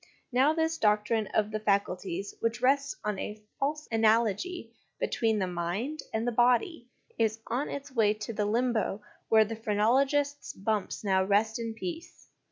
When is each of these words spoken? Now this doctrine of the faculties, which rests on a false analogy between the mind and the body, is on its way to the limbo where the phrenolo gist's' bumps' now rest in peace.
Now 0.31 0.51
this 0.51 0.79
doctrine 0.79 1.27
of 1.27 1.51
the 1.51 1.59
faculties, 1.59 2.33
which 2.39 2.59
rests 2.59 2.95
on 3.05 3.19
a 3.19 3.39
false 3.59 3.87
analogy 3.91 4.73
between 4.99 5.37
the 5.37 5.45
mind 5.45 5.99
and 6.11 6.25
the 6.27 6.31
body, 6.31 6.87
is 7.19 7.39
on 7.45 7.69
its 7.69 7.91
way 7.91 8.15
to 8.15 8.33
the 8.33 8.45
limbo 8.47 9.03
where 9.29 9.45
the 9.45 9.55
phrenolo 9.55 10.07
gist's' 10.07 10.53
bumps' 10.67 11.03
now 11.03 11.23
rest 11.23 11.59
in 11.59 11.75
peace. 11.75 12.29